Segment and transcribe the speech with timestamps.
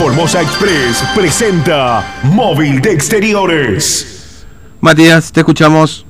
[0.00, 2.02] Formosa Express presenta
[2.32, 4.46] Móvil de Exteriores.
[4.80, 6.06] Matías, te escuchamos.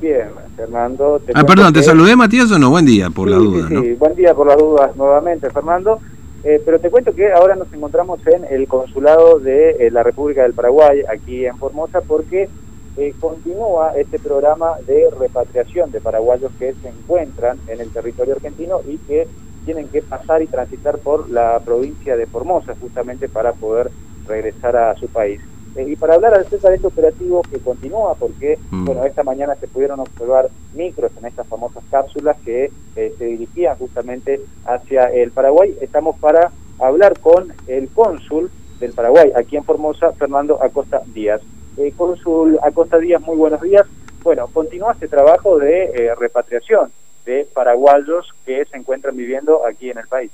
[0.00, 1.20] Bien, Fernando.
[1.32, 2.70] ah, perdón, ¿te saludé Matías o no?
[2.70, 3.68] Buen día, por la duda.
[3.68, 6.00] Sí, sí, buen día por las dudas nuevamente, Fernando.
[6.42, 10.42] Eh, pero te cuento que ahora nos encontramos en el consulado de eh, la República
[10.42, 12.48] del Paraguay, aquí en Formosa, porque
[12.96, 18.80] eh, continúa este programa de repatriación de paraguayos que se encuentran en el territorio argentino
[18.84, 19.28] y que
[19.64, 23.90] tienen que pasar y transitar por la provincia de Formosa justamente para poder
[24.26, 25.40] regresar a su país.
[25.74, 28.84] Eh, y para hablar acerca de este operativo que continúa, porque mm.
[28.84, 33.76] bueno esta mañana se pudieron observar micros en estas famosas cápsulas que eh, se dirigían
[33.78, 40.12] justamente hacia el Paraguay, estamos para hablar con el cónsul del Paraguay aquí en Formosa,
[40.12, 41.40] Fernando Acosta Díaz.
[41.78, 43.86] Eh, cónsul Acosta Díaz, muy buenos días.
[44.22, 46.92] Bueno, continúa este trabajo de repatriación
[47.24, 50.30] de paraguayos que se encuentran viviendo aquí en el país.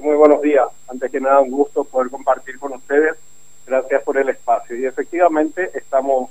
[0.00, 0.66] Muy buenos días.
[0.88, 3.14] Antes que nada, un gusto poder compartir con ustedes.
[3.66, 4.74] Gracias por el espacio.
[4.74, 6.30] Y efectivamente estamos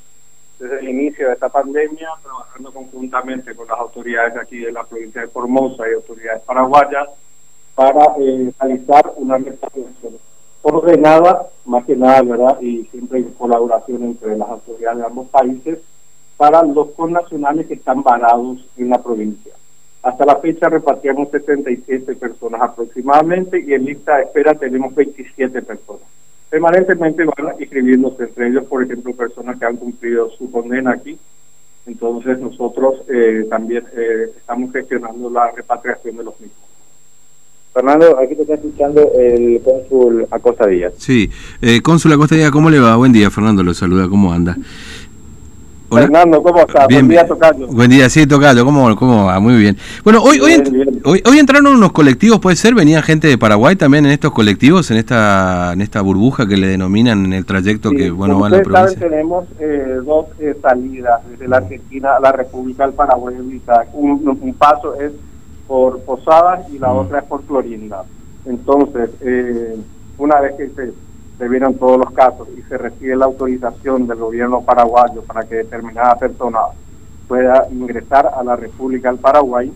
[0.59, 5.22] desde el inicio de esta pandemia trabajando conjuntamente con las autoridades aquí de la provincia
[5.22, 7.08] de Formosa y autoridades paraguayas
[7.73, 10.18] para eh, realizar una repatriación
[10.62, 12.62] ordenada, más que nada, ¿verdad?
[12.62, 15.80] Y siempre en colaboración entre las autoridades de ambos países
[16.38, 19.53] para los connacionales que están varados en la provincia.
[20.03, 26.07] Hasta la fecha repartíamos 77 personas aproximadamente y en lista de espera tenemos 27 personas.
[26.49, 31.17] Permanentemente van inscribiéndose entre ellos, por ejemplo, personas que han cumplido su condena aquí.
[31.85, 36.72] Entonces nosotros eh, también eh, estamos gestionando la repatriación de los mismos.
[37.73, 40.94] Fernando, aquí te está escuchando el cónsul Acosta Díaz.
[40.97, 41.29] Sí,
[41.61, 42.97] eh, cónsul Acosta Díaz, ¿cómo le va?
[42.97, 44.57] Buen día, Fernando, lo saluda, ¿cómo anda?
[45.92, 46.88] Fernando, ¿cómo estás?
[46.89, 47.67] buen día, Tocayo.
[47.67, 49.39] Buen día, sí, Tocayo, ¿cómo, cómo va?
[49.39, 49.78] Muy bien.
[50.03, 52.73] Bueno, hoy, hoy, hoy, entraron unos colectivos, ¿puede ser?
[52.73, 56.67] ¿Venía gente de Paraguay también en estos colectivos, en esta en esta burbuja que le
[56.67, 58.88] denominan en el trayecto que, bueno, va a la provincia?
[58.88, 63.36] Sabe, tenemos eh, dos eh, salidas desde la Argentina a la República del Paraguay.
[63.94, 65.12] Un, un paso es
[65.68, 66.97] por Posadas y la mm.
[66.97, 68.03] otra es por Florinda.
[68.46, 69.78] Entonces, eh,
[70.18, 70.94] una vez que se
[71.41, 75.56] se vieron todos los casos y se recibe la autorización del gobierno paraguayo para que
[75.56, 76.59] determinada persona
[77.28, 79.74] pueda ingresar a la República del Paraguay,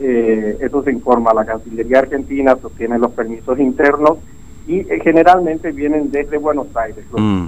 [0.00, 4.18] eh, eso se informa a la Cancillería Argentina, sostiene los permisos internos
[4.66, 7.04] y eh, generalmente vienen desde Buenos Aires.
[7.16, 7.46] Mm.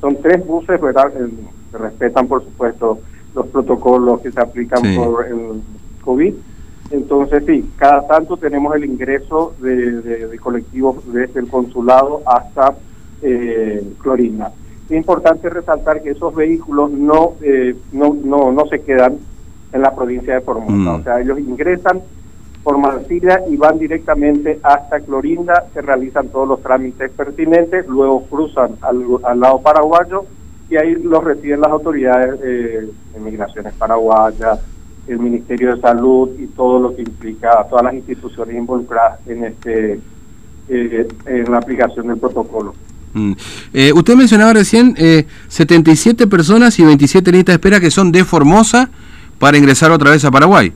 [0.00, 1.12] Son tres buses, ¿verdad?
[1.20, 1.28] Eh,
[1.70, 2.98] se respetan, por supuesto,
[3.34, 5.60] los protocolos que se aplican por el
[6.02, 6.32] COVID
[6.90, 12.74] entonces, sí, cada tanto tenemos el ingreso de, colectivos desde el consulado hasta
[13.22, 14.52] eh, Clorinda.
[14.88, 19.18] Es importante resaltar que esos vehículos no, eh, no, no, no se quedan
[19.72, 20.72] en la provincia de Formosa.
[20.72, 20.88] Mm.
[20.88, 22.00] O sea, ellos ingresan
[22.64, 28.76] por Mansilla y van directamente hasta Clorinda, se realizan todos los trámites pertinentes, luego cruzan
[28.82, 30.24] al, al lado paraguayo
[30.68, 34.60] y ahí los reciben las autoridades eh, de migraciones paraguayas,
[35.06, 39.44] el Ministerio de Salud y todo lo que implica a todas las instituciones involucradas en
[39.44, 40.00] este
[40.68, 42.74] eh, en la aplicación del protocolo.
[43.12, 43.32] Mm.
[43.74, 48.24] Eh, usted mencionaba recién eh, 77 personas y 27 listas de espera que son de
[48.24, 48.88] Formosa
[49.38, 50.72] para ingresar otra vez a Paraguay.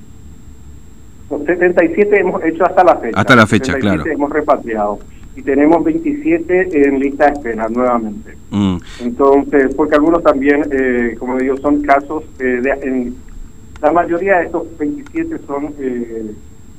[1.28, 3.20] 77 hemos hecho hasta la fecha.
[3.20, 4.04] Hasta la fecha, claro.
[4.06, 4.98] Hemos repatriado
[5.36, 8.36] y tenemos 27 en lista de espera nuevamente.
[8.50, 8.76] Mm.
[9.00, 13.14] Entonces, porque algunos también, eh, como digo, son casos de, en,
[13.80, 16.34] la mayoría de estos 27 son eh,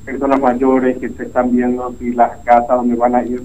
[0.06, 3.44] personas mayores que se están viendo si las casas donde van a ir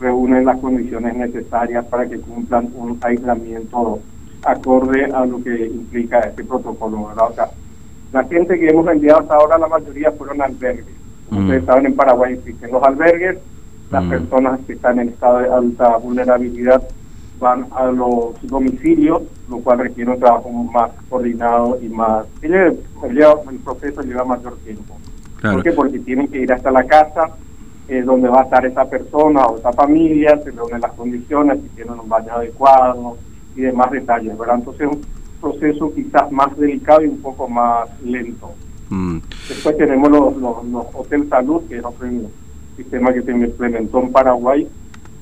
[0.00, 4.00] reúnen las condiciones necesarias para que cumplan un aislamiento
[4.44, 7.08] acorde a lo que implica este protocolo.
[7.08, 7.50] ¿verdad?
[8.12, 10.86] la gente que hemos enviado hasta ahora, la mayoría fueron albergues.
[11.30, 11.38] Mm.
[11.38, 13.38] Ustedes saben, en Paraguay existen los albergues,
[13.90, 14.10] las mm.
[14.10, 16.82] personas que están en estado de alta vulnerabilidad
[17.40, 22.26] van a los domicilios, lo cual requiere un trabajo más coordinado y más...
[22.42, 22.78] El,
[23.64, 24.96] proceso lleva mayor tiempo.
[25.40, 25.72] ¿Por qué?
[25.72, 27.30] Porque tienen que ir hasta la casa
[27.88, 31.68] eh, donde va a estar esa persona o esa familia, se reúnen las condiciones, si
[31.70, 33.16] tienen un baño adecuado
[33.56, 34.56] y demás detalles, ¿verdad?
[34.56, 35.02] Entonces es un
[35.40, 38.52] proceso quizás más delicado y un poco más lento.
[38.90, 39.18] Mm.
[39.48, 42.06] Después tenemos los, los, los Hotel Salud, que es otro
[42.76, 44.68] sistema que se implementó en Paraguay,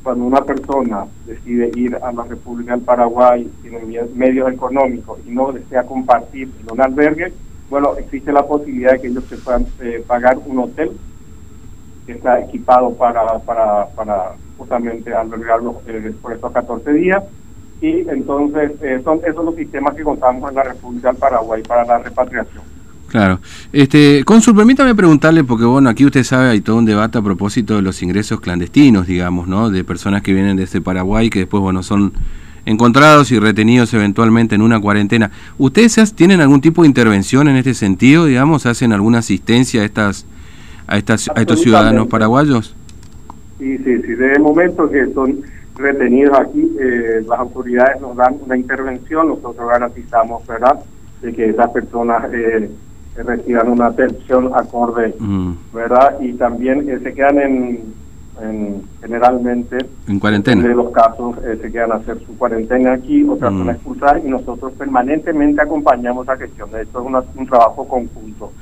[0.02, 3.80] cuando una persona decide ir a la República del Paraguay, tiene
[4.14, 7.32] medios económicos y no desea compartir en un albergue,
[7.70, 10.92] bueno, existe la posibilidad de que ellos se puedan eh, pagar un hotel
[12.06, 17.22] que está equipado para, para, para justamente albergarlos eh, por estos 14 días.
[17.80, 21.84] Y entonces, eh, son esos los sistemas que contamos en la República del Paraguay para
[21.84, 22.77] la repatriación.
[23.08, 23.40] Claro.
[23.72, 27.76] Este, Cónsul, permítame preguntarle, porque bueno, aquí usted sabe, hay todo un debate a propósito
[27.76, 29.70] de los ingresos clandestinos, digamos, ¿no?
[29.70, 32.12] De personas que vienen desde Paraguay, que después, bueno, son
[32.66, 35.30] encontrados y retenidos eventualmente en una cuarentena.
[35.56, 38.66] ¿Ustedes tienen algún tipo de intervención en este sentido, digamos?
[38.66, 40.26] ¿Hacen alguna asistencia a estas
[40.86, 42.76] a estas a estos ciudadanos paraguayos?
[43.58, 44.08] Sí, sí, sí.
[44.08, 45.40] Desde el momento que son
[45.76, 50.78] retenidos aquí, eh, las autoridades nos dan una intervención, nosotros garantizamos, ¿verdad?,
[51.22, 52.70] de que esas personas eh,
[53.22, 55.52] reciban una atención acorde, mm.
[55.72, 56.20] ¿verdad?
[56.20, 57.78] Y también eh, se quedan en,
[59.00, 60.62] generalmente en cuarentena.
[60.62, 63.70] De los casos eh, se quedan a hacer su cuarentena aquí, otras son mm.
[63.70, 66.68] expulsadas y nosotros permanentemente acompañamos la gestión.
[66.80, 68.52] Esto es un trabajo conjunto.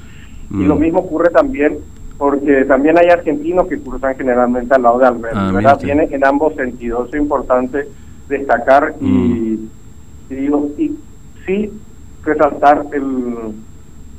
[0.51, 0.81] Y lo mm.
[0.81, 1.79] mismo ocurre también
[2.19, 5.79] porque también hay argentinos que cruzan generalmente al lado de Alberto, ah, ¿verdad?
[5.83, 7.09] Viene en ambos sentidos.
[7.13, 7.87] Es importante
[8.29, 9.69] destacar y,
[10.31, 10.97] y, digo, y
[11.45, 11.71] sí
[12.25, 13.55] resaltar el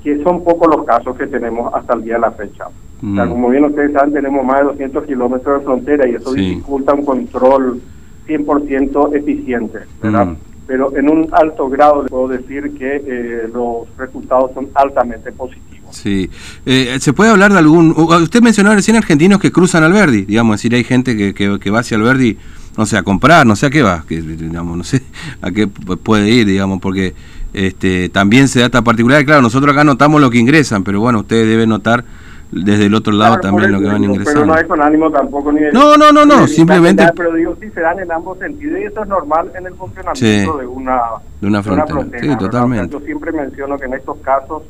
[0.08, 2.66] que son pocos los casos que tenemos hasta el día de la fecha.
[3.02, 3.28] Mm.
[3.28, 7.06] como bien ustedes saben, tenemos más de 200 kilómetros de frontera y eso dificulta un
[7.06, 7.82] control
[8.26, 10.28] 100% eficiente, ¿verdad?
[10.28, 10.36] Mm.
[10.66, 15.96] Pero en un alto grado le puedo decir que eh, los resultados son altamente positivos.
[15.96, 16.30] Sí.
[16.66, 17.92] Eh, ¿Se puede hablar de algún...
[17.92, 21.60] Usted mencionó recién argentinos que cruzan al Verdi, digamos, es decir, hay gente que, que,
[21.60, 22.38] que va hacia el Verdi,
[22.78, 25.02] no sé, a comprar, no sé a qué va, que, digamos, no sé
[25.42, 27.14] a qué puede ir, digamos, porque
[27.54, 29.26] este, también se da esta particularidad.
[29.26, 32.04] Claro, nosotros acá notamos lo que ingresan, pero bueno, ustedes deben notar
[32.52, 34.42] desde el otro lado también lo que van ingresando.
[34.42, 37.06] Pero no hay con ánimo tampoco ni No, no, no, no, simplemente...
[37.16, 40.58] Pero digo, sí se dan en ambos sentidos y eso es normal en el funcionamiento
[40.58, 41.00] de, una,
[41.42, 42.22] de una frontera.
[42.22, 42.94] sí, totalmente.
[42.94, 44.64] yo siempre menciono que en estos casos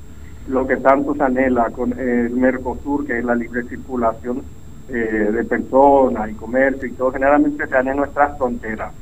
[0.48, 4.44] lo que tanto se anhela con el Mercosur, que es la libre circulación
[4.90, 8.94] eh, de personas y comercio y todo, generalmente se dan en nuestras fronteras.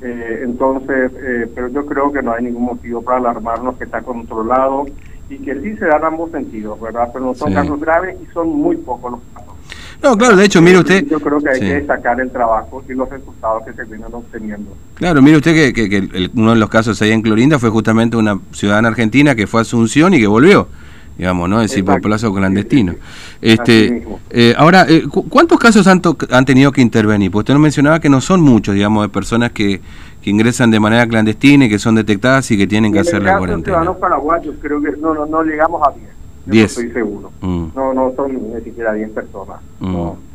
[0.00, 4.00] Eh, entonces, eh, pero yo creo que no hay ningún motivo para alarmarnos que está
[4.02, 4.86] controlado
[5.28, 7.10] y que sí se dan ambos sentidos, ¿verdad?
[7.12, 9.54] Pero no son casos graves y son muy pocos los casos.
[10.02, 11.04] No, claro, de hecho, mire usted...
[11.06, 14.70] Yo creo que hay que destacar el trabajo y los resultados que se vienen obteniendo.
[14.94, 18.38] Claro, mire usted que, que, uno de los casos ahí en Clorinda fue justamente una
[18.52, 20.68] ciudadana argentina que fue a Asunción y que volvió
[21.18, 21.60] digamos, ¿no?
[21.60, 22.94] Es decir, por plazo clandestino.
[23.42, 26.00] Este, eh, ahora, eh, ¿cuántos casos han,
[26.30, 27.30] han tenido que intervenir?
[27.32, 29.80] Pues usted nos mencionaba que no son muchos, digamos, de personas que,
[30.22, 33.36] que ingresan de manera clandestina y que son detectadas y que tienen que hacer la
[33.36, 33.78] cuarentena.
[33.78, 36.06] ciudadanos paraguayos creo que no, no, no llegamos a 10.
[36.46, 36.70] 10.
[36.70, 37.32] estoy seguro.
[37.40, 37.66] Mm.
[37.74, 39.60] No, no son ni siquiera 10 personas.
[39.80, 39.92] Mm.
[39.92, 40.27] No.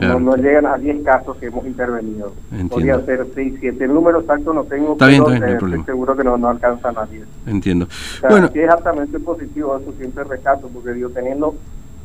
[0.00, 2.32] No, llegan a 10 casos que hemos intervenido.
[2.68, 3.84] Podría ser 6, 7.
[3.84, 7.06] El número exacto no tengo, está pero bien, estoy seguro que no, no alcanzan a
[7.06, 7.24] 10.
[7.46, 7.86] Entiendo.
[8.28, 8.50] bueno.
[8.52, 11.54] Sí es altamente positivo, eso siempre rescato, porque digo, teniendo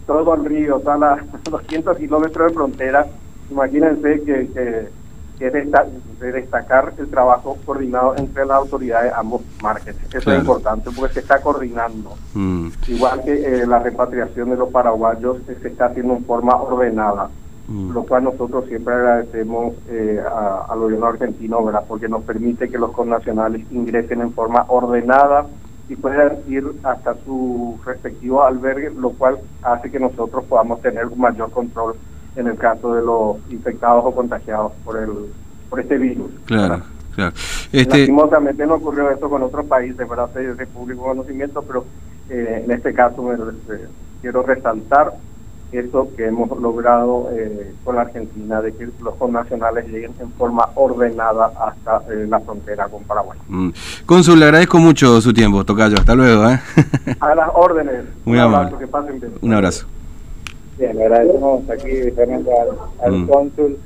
[0.06, 3.08] todo el río, o sea, las 200 kilómetros de frontera,
[3.50, 4.88] imagínense que, que,
[5.40, 10.02] que de destacar el trabajo coordinado entre las autoridades ambos márgenes.
[10.14, 12.16] Eso es importante porque se está coordinando.
[12.34, 12.68] Mm.
[12.88, 17.30] Igual que eh, la repatriación de los paraguayos eh, se está haciendo en forma ordenada.
[17.70, 17.92] Mm.
[17.92, 20.20] lo cual nosotros siempre agradecemos eh,
[20.70, 21.84] al gobierno argentino, ¿verdad?
[21.88, 25.46] porque nos permite que los connacionales ingresen en forma ordenada
[25.88, 31.20] y puedan ir hasta su respectivo albergue, lo cual hace que nosotros podamos tener un
[31.20, 31.96] mayor control
[32.36, 35.12] en el caso de los infectados o contagiados por el
[35.70, 36.32] por este virus.
[36.46, 36.82] Claro.
[37.14, 37.36] Claro.
[37.72, 37.98] Este...
[37.98, 40.30] Lastimosamente no ocurrió esto con otros países, ¿verdad?
[40.30, 41.86] De público conocimiento, pero
[42.30, 43.88] eh, en este caso me, eh,
[44.22, 45.14] quiero resaltar
[45.72, 50.70] eso que hemos logrado eh, con la Argentina, de que los connacionales lleguen en forma
[50.76, 53.38] ordenada hasta eh, la frontera con Paraguay.
[53.48, 53.70] Mm.
[54.06, 55.98] Cónsul, le agradezco mucho su tiempo, Tocayo.
[55.98, 56.50] Hasta luego.
[56.50, 56.60] ¿eh?
[57.20, 58.06] A las órdenes.
[58.26, 58.68] Muy Un amable.
[58.68, 59.34] Abrazo, que pasen bien.
[59.42, 59.86] Un abrazo.
[60.78, 62.52] Bien, le agradecemos aquí, Fernando,
[63.04, 63.28] al, mm.
[63.28, 63.78] cónsul.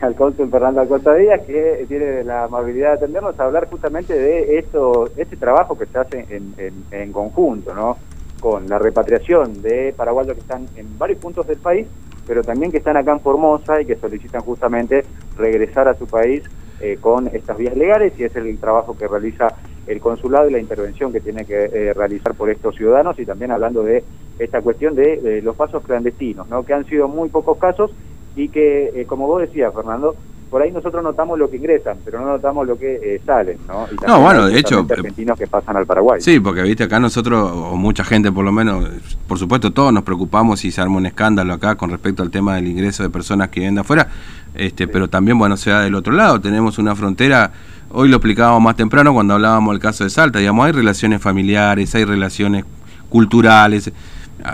[0.00, 4.58] al cónsul Fernando Acosta Díaz, que tiene la amabilidad de atendernos a hablar justamente de
[4.58, 7.96] esto, este trabajo que se hace en, en, en conjunto, ¿no?
[8.40, 11.86] Con la repatriación de paraguayos que están en varios puntos del país,
[12.26, 15.04] pero también que están acá en Formosa y que solicitan justamente
[15.36, 16.42] regresar a su país
[16.80, 19.48] eh, con estas vías legales y es el trabajo que realiza
[19.86, 23.50] el consulado y la intervención que tiene que eh, realizar por estos ciudadanos y también
[23.50, 24.04] hablando de
[24.38, 26.64] esta cuestión de, los pasos clandestinos, ¿no?
[26.64, 27.90] que han sido muy pocos casos
[28.36, 30.14] y que, eh, como vos decías, Fernando,
[30.50, 33.86] por ahí nosotros notamos lo que ingresan, pero no notamos lo que eh, salen, ¿no?
[34.06, 34.86] no, bueno, de hecho...
[34.88, 36.20] Argentinos que pasan al Paraguay.
[36.20, 38.88] Sí, porque, viste, acá nosotros, o mucha gente por lo menos,
[39.26, 42.56] por supuesto todos nos preocupamos si se arma un escándalo acá con respecto al tema
[42.56, 44.08] del ingreso de personas que vienen de afuera,
[44.54, 47.52] este, pero también, bueno, se da del otro lado, tenemos una frontera...
[47.90, 51.94] Hoy lo explicábamos más temprano cuando hablábamos del caso de Salta, digamos, hay relaciones familiares,
[51.94, 52.66] hay relaciones
[53.08, 53.90] culturales,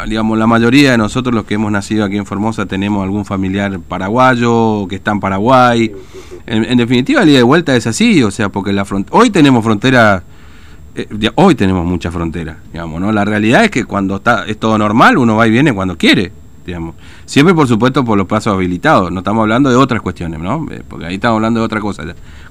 [0.08, 3.78] digamos, la mayoría de nosotros los que hemos nacido aquí en Formosa tenemos algún familiar
[3.80, 5.92] paraguayo que está en Paraguay.
[6.46, 10.22] En, definitiva, el día de vuelta es así, o sea, porque la hoy tenemos frontera
[10.96, 13.10] eh, hoy tenemos mucha frontera, digamos, ¿no?
[13.10, 16.30] La realidad es que cuando está es todo normal, uno va y viene cuando quiere,
[16.64, 16.94] digamos.
[17.24, 19.10] Siempre, por supuesto, por los pasos habilitados.
[19.10, 20.66] No estamos hablando de otras cuestiones, ¿no?
[20.70, 22.04] Eh, porque ahí estamos hablando de otra cosa.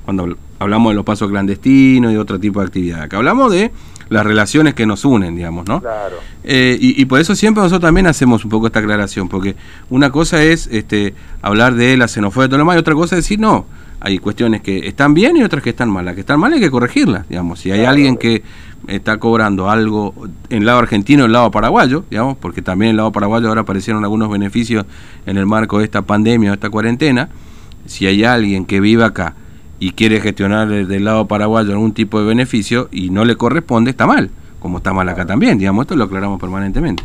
[0.03, 3.03] Cuando hablamos de los pasos clandestinos y otro tipo de actividad.
[3.03, 3.71] Acá hablamos de
[4.13, 5.82] las relaciones que nos unen, digamos, ¿no?
[5.82, 6.17] Claro.
[6.43, 9.55] Eh, y, por eso siempre nosotros también hacemos un poco esta aclaración, porque
[9.89, 13.15] una cosa es este, hablar de la xenofobia y todo lo demás, y otra cosa
[13.15, 13.65] es decir, no,
[14.00, 16.05] hay cuestiones que están bien y otras que están mal.
[16.05, 17.60] Las que están mal hay que corregirlas, digamos.
[17.60, 18.43] Si hay alguien que
[18.88, 20.13] está cobrando algo
[20.50, 23.48] en el lado argentino, en el lado paraguayo, digamos, porque también en el lado paraguayo
[23.48, 24.86] ahora aparecieron algunos beneficios
[25.25, 27.29] en el marco de esta pandemia o esta cuarentena.
[27.86, 29.36] Si hay alguien que vive acá
[29.83, 34.07] y quiere gestionar del lado paraguayo algún tipo de beneficio y no le corresponde, está
[34.07, 37.03] mal, como está mal acá también, digamos, esto lo aclaramos permanentemente.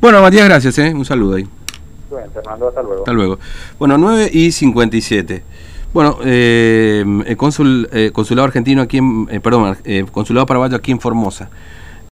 [0.00, 0.94] Bueno, Matías, gracias, ¿eh?
[0.94, 1.48] un saludo ahí.
[2.08, 2.98] Bueno, Fernando, hasta luego.
[2.98, 3.38] Hasta luego.
[3.80, 5.42] Bueno, 9 y 57.
[5.92, 9.76] Bueno, eh, el cónsul, eh, consulado argentino aquí en, eh, perdón,
[10.12, 11.50] consulado paraguayo aquí en Formosa.